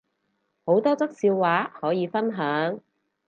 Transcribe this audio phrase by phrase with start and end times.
[0.65, 2.79] 好多則笑話可以分享